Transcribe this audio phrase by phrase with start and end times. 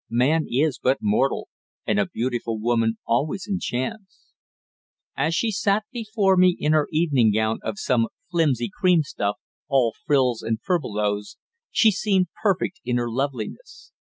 [0.09, 1.47] Man is but mortal,
[1.85, 4.31] and a beautiful woman always enchants.
[5.15, 9.35] As she sat before me in her evening gown of some flimsy cream stuff,
[9.67, 11.37] all frills and furbelows,
[11.69, 13.91] she seemed perfect in her loveliness.